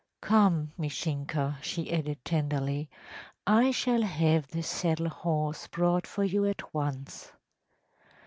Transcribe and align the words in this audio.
Come, 0.21 0.71
Mishinka,‚ÄĚ 0.79 1.61
she 1.61 1.93
added, 1.93 2.25
tenderly; 2.25 2.89
“I 3.45 3.69
shall 3.69 4.01
have 4.01 4.47
the 4.47 4.63
saddle 4.63 5.09
horse 5.09 5.67
brought 5.67 6.07
for 6.07 6.23
you 6.23 6.43
at 6.45 6.73
once. 6.73 7.31